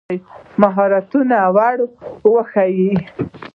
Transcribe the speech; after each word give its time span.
مهارتونه 0.61 1.37
ور 1.57 1.79
وښایي. 2.33 2.91